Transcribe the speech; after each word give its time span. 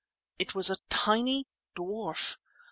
It 0.39 0.55
was 0.55 0.71
a 0.71 0.77
tiny 0.89 1.45
dwarf! 1.75 2.37